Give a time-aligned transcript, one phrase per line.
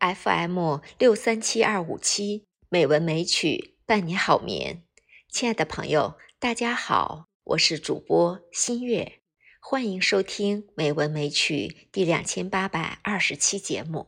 [0.00, 4.84] FM 六三七二五七美文美曲伴你好眠，
[5.28, 9.20] 亲爱的朋友，大家好，我是主播新月，
[9.60, 14.06] 欢迎收听美文美曲第两千八百二十期节目。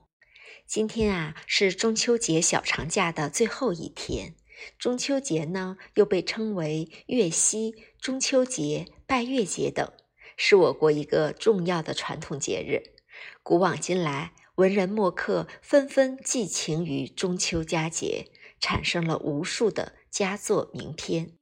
[0.64, 4.36] 今天啊是中秋节小长假的最后一天，
[4.78, 9.92] 中秋节呢又被称为月夕、中秋节、拜月节等，
[10.36, 12.94] 是我国一个重要的传统节日。
[13.42, 14.32] 古往今来。
[14.60, 21.32] 文人墨客纷纷寄情于中秋佳节，产生了无数的佳作名篇。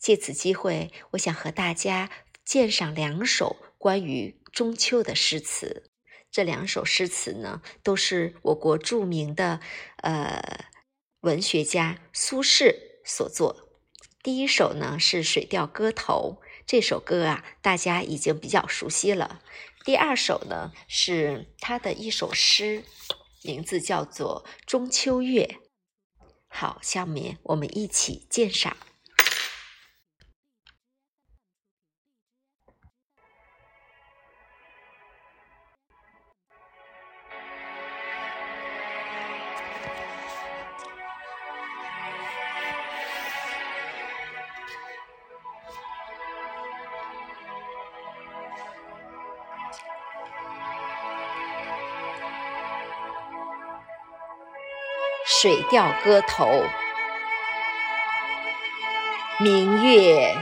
[0.00, 2.10] 借此机会，我想和大家
[2.44, 5.92] 鉴赏两首关于中秋的诗词。
[6.28, 9.60] 这两首诗词呢，都是我国著名的
[10.02, 10.66] 呃
[11.20, 13.78] 文学家苏轼所作。
[14.24, 19.40] 第一首呢是《水调歌头》，这首歌啊，大家已经比较熟悉了。
[19.84, 22.82] 第二首呢是他的一首诗，
[23.44, 25.44] 名字叫做《中秋月》。
[26.48, 28.76] 好，下面我们一起鉴赏。
[55.38, 56.46] 《水调歌头》
[59.38, 60.34] 明月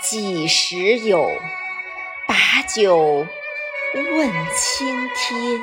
[0.00, 1.30] 几时有？
[2.26, 2.34] 把
[2.66, 3.24] 酒
[3.94, 5.60] 问青天。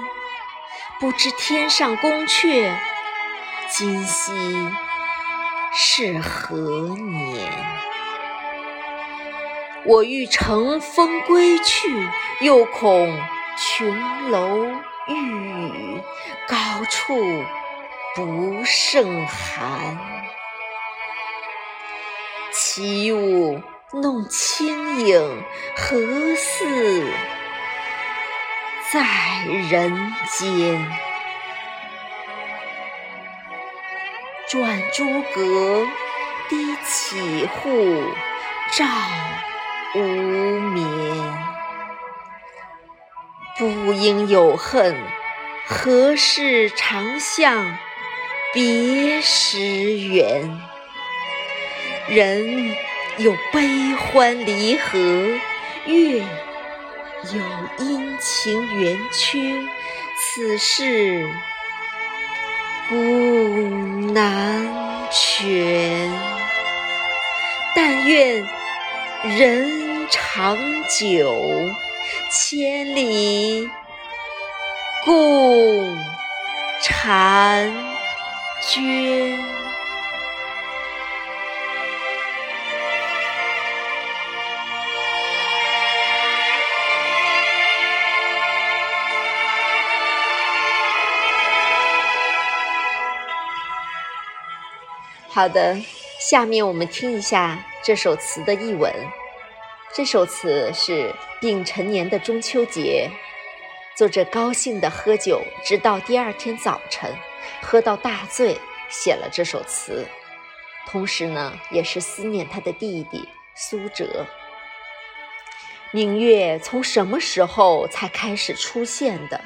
[0.97, 2.73] 不知天上宫阙，
[3.67, 4.31] 今夕
[5.73, 6.55] 是何
[6.95, 7.51] 年？
[9.85, 12.07] 我欲乘风归去，
[12.39, 13.19] 又恐
[13.57, 14.67] 琼楼
[15.07, 16.01] 玉宇，
[16.47, 16.55] 高
[16.89, 17.43] 处。
[18.15, 19.97] 不胜寒，
[22.51, 23.59] 起舞
[23.91, 25.43] 弄清影，
[25.75, 27.11] 何似
[28.91, 29.01] 在
[29.71, 30.87] 人间？
[34.47, 35.87] 转朱阁，
[36.49, 38.03] 低绮户，
[38.73, 38.85] 照
[39.95, 39.99] 无
[40.59, 40.85] 眠。
[43.57, 44.95] 不应有恨，
[45.65, 47.75] 何事长向？
[48.53, 50.47] 别时圆，
[52.07, 52.75] 人
[53.17, 54.99] 有悲欢离合，
[55.87, 56.19] 月
[57.31, 57.39] 有
[57.79, 59.39] 阴晴圆缺，
[60.19, 61.27] 此事
[62.89, 62.95] 古
[64.13, 66.11] 难全。
[67.75, 68.47] 但愿
[69.23, 70.55] 人长
[70.87, 71.35] 久，
[72.29, 73.67] 千里
[75.03, 75.97] 共
[76.83, 78.02] 婵。
[78.67, 79.39] 君。
[95.29, 95.75] 好的，
[96.19, 98.93] 下面我们听一下这首词的译文。
[99.91, 103.09] 这首词是丙辰年的中秋节，
[103.95, 107.11] 作者高兴的喝酒，直到第二天早晨。
[107.61, 108.59] 喝到大醉，
[108.89, 110.05] 写了这首词，
[110.87, 114.25] 同时呢，也是思念他的弟弟苏辙。
[115.91, 119.39] 明月从什么时候才开始出现的？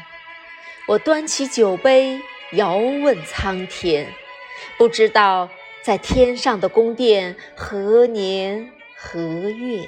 [0.88, 2.22] 我端起酒杯，
[2.54, 4.14] 遥问苍天，
[4.78, 5.50] 不知道
[5.82, 9.86] 在天上的宫殿何年何月。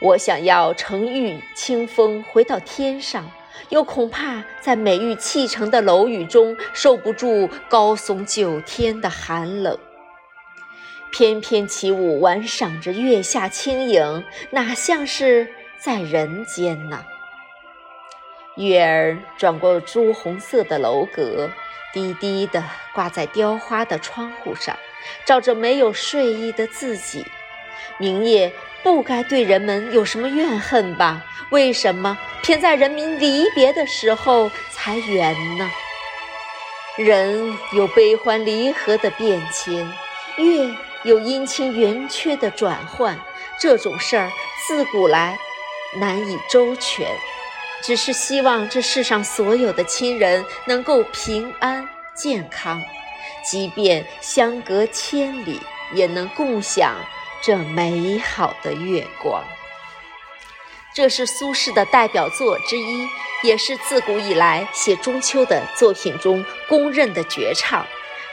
[0.00, 3.30] 我想要乘御清风回到天上。
[3.68, 9.78] 又恐怕在美玉砌成的楼宇中受不住高耸九天的寒冷，
[11.12, 15.48] 翩翩起舞，玩赏着月下轻影，哪像是
[15.78, 17.04] 在人间呢？
[18.56, 21.50] 月儿转过朱红色的楼阁，
[21.92, 24.76] 低低地挂在雕花的窗户上，
[25.24, 27.24] 照着没有睡意的自己。
[27.98, 28.52] 明夜。
[28.82, 31.24] 不该对人们有什么怨恨吧？
[31.50, 35.68] 为什么偏在人民离别的时候才圆呢？
[36.96, 39.90] 人有悲欢离合的变迁，
[40.36, 43.18] 月有阴晴圆缺的转换，
[43.58, 44.30] 这种事儿
[44.66, 45.38] 自古来
[45.96, 47.06] 难以周全。
[47.82, 52.82] 只是希望这世上所有的亲人能够平安健康，
[53.42, 55.58] 即便相隔千里，
[55.94, 56.94] 也能共享。
[57.42, 59.42] 这美好的月光，
[60.94, 63.08] 这是苏轼的代表作之一，
[63.42, 67.86] 也是自古以来写中秋的作品中公认的绝唱。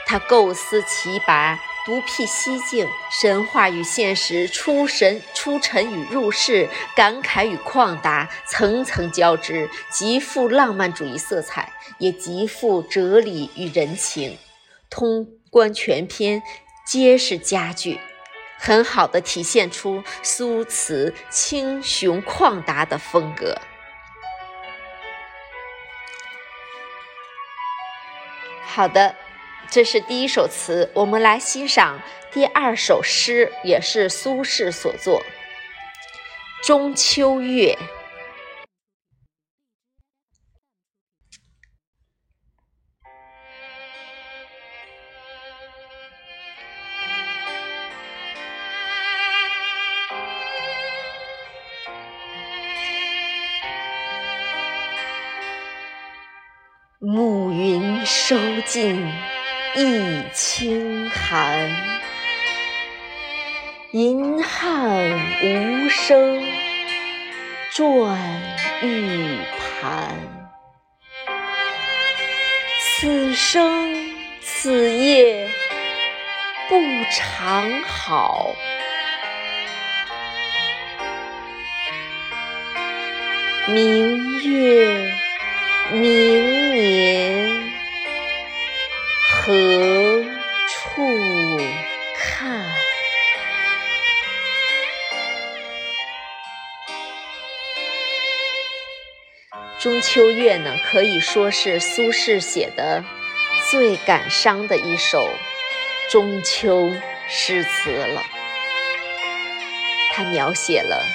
[0.06, 14.38] 他构思奇拔，独辟蹊径，神话与现实，出神出尘与入世，感慨与旷达，层层交织，极富浪漫主义色彩，也极富哲理与人情。
[14.89, 16.42] 通观全篇，
[16.86, 18.00] 皆是佳句，
[18.57, 23.57] 很好的体现出苏词清雄旷达的风格。
[28.65, 29.15] 好的。
[29.69, 32.01] 这是第一首词，我们来欣赏
[32.31, 35.21] 第二首诗，也是苏轼所作
[36.65, 37.77] 《中秋月》。
[58.27, 58.35] 收
[58.65, 59.09] 尽。
[59.74, 61.71] 一清寒，
[63.91, 64.97] 银汉
[65.41, 66.45] 无声
[67.74, 68.19] 转
[68.81, 69.38] 玉
[69.81, 70.13] 盘。
[72.81, 73.95] 此生
[74.41, 75.50] 此夜
[76.68, 76.75] 不
[77.09, 78.53] 长好，
[83.68, 85.13] 明月
[85.94, 87.26] 明年。
[89.47, 89.53] 何
[90.67, 91.07] 处
[92.17, 92.65] 看？
[99.79, 103.01] 中秋月呢，可以说是苏轼写的
[103.71, 105.29] 最感伤的一首
[106.11, 106.91] 中秋
[107.29, 108.21] 诗词了。
[110.11, 111.05] 他描写了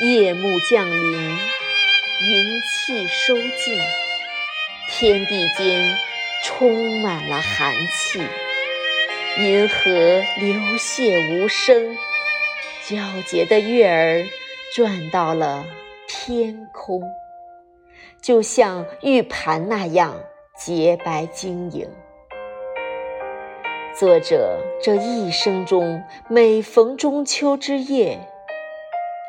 [0.00, 1.38] 夜幕降临，
[2.22, 3.80] 云气收尽，
[4.90, 5.96] 天地间。
[6.44, 8.20] 充满了寒气，
[9.38, 9.90] 银河
[10.38, 11.96] 流泻无声，
[12.84, 14.24] 皎洁的月儿
[14.74, 15.66] 转到了
[16.06, 17.02] 天空，
[18.22, 20.14] 就像玉盘那样
[20.56, 21.88] 洁白晶莹。
[23.98, 28.20] 作者这一生中，每逢中秋之夜，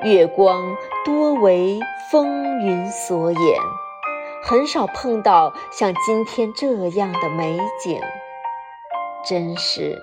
[0.06, 1.80] 月光多为
[2.12, 3.40] 风云所掩。
[4.42, 8.02] 很少碰到像今天这样的美景，
[9.28, 10.00] 真是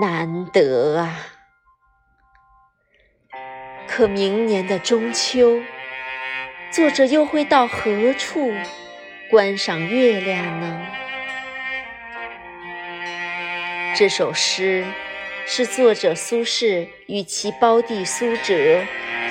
[0.00, 1.18] 难得啊！
[3.86, 5.60] 可明年的中秋，
[6.70, 8.52] 作者又会到何处
[9.30, 10.80] 观赏月亮呢？
[13.94, 14.84] 这首诗
[15.44, 18.82] 是作者苏轼与其胞弟苏辙。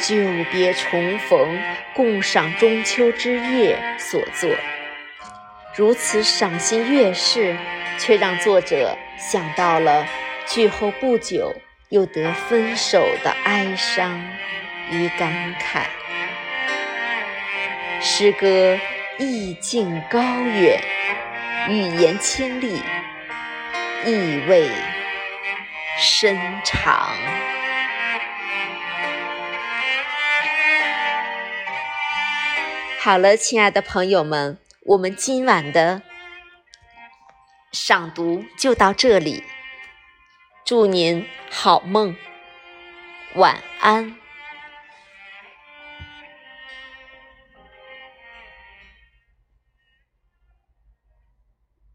[0.01, 0.15] 久
[0.51, 1.59] 别重逢，
[1.93, 4.49] 共赏中秋之夜所作。
[5.75, 7.55] 如此赏心悦事，
[7.99, 10.07] 却让作者想到了
[10.47, 11.55] 剧后不久
[11.89, 14.19] 又得分手的哀伤
[14.89, 15.83] 与感慨。
[18.01, 18.79] 诗歌
[19.19, 20.81] 意境高远，
[21.69, 22.81] 语言清丽，
[24.03, 24.67] 意味
[25.99, 27.07] 深长。
[33.03, 36.03] 好了，亲爱的朋友们，我们今晚的
[37.71, 39.43] 赏读就到这里。
[40.63, 42.15] 祝您好梦，
[43.33, 44.20] 晚安。